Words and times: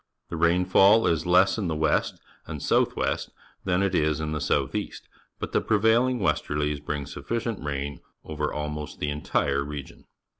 The 0.29 0.35
rainfall 0.35 1.05
is 1.05 1.27
less 1.27 1.59
in 1.59 1.67
the 1.67 1.75
west 1.75 2.19
and 2.47 2.59
south 2.59 2.95
west 2.95 3.29
than 3.65 3.83
it 3.83 3.93
is 3.93 4.19
in 4.19 4.31
the 4.31 4.41
south 4.41 4.73
east, 4.73 5.07
but 5.37 5.51
the 5.51 5.61
prevailing 5.61 6.17
westerlies 6.17 6.79
bring 6.79 7.05
sufficient 7.05 7.61
rain 7.63 7.99
over 8.23 8.51
almost 8.51 8.97
the 8.99 9.11
entire 9.11 9.63
region. 9.63 10.05